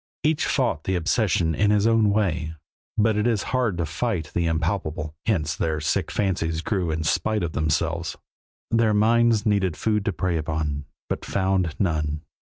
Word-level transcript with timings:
Each 0.23 0.47
fought 0.47 0.85
the 0.85 0.95
obsession 0.95 1.53
in 1.53 1.69
his 1.69 1.85
own 1.85 2.09
way, 2.09 2.55
but 2.97 3.15
it 3.15 3.27
is 3.27 3.43
hard 3.53 3.77
to 3.77 3.85
fight 3.85 4.31
the 4.33 4.47
impalpable, 4.47 5.13
hence 5.27 5.55
their 5.55 5.79
sick 5.79 6.09
fancies 6.09 6.61
grew 6.61 6.89
in 6.89 7.03
spite 7.03 7.43
of 7.43 7.51
themselves. 7.51 8.17
Their 8.71 8.95
minds 8.95 9.45
needed 9.45 9.77
food 9.77 10.03
to 10.05 10.11
prey 10.11 10.37
upon, 10.37 10.85
but 11.07 11.23
found 11.23 11.75
none. 11.79 12.23